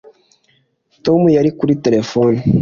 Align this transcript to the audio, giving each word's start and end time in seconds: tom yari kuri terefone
tom 1.05 1.21
yari 1.35 1.49
kuri 1.57 1.73
terefone 1.85 2.37